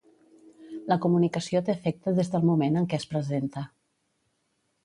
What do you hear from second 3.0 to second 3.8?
es presenta.